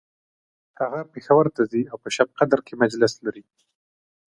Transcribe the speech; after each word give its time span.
هغه 0.79 0.99
پیښور 1.13 1.45
ته 1.55 1.61
ځي 1.71 1.81
او 1.91 1.97
په 2.03 2.09
شبقدر 2.15 2.59
کی 2.67 2.73
مجلس 2.81 3.13
لري 3.25 3.43